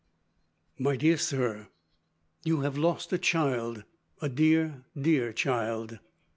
[0.79, 1.67] "MY DEAR SIR:
[2.43, 3.83] "You have lost a child,
[4.19, 5.99] a dear, dear child.